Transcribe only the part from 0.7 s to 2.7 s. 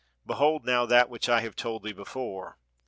that which I have told thee before.